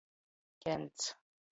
Kents. 0.63 1.13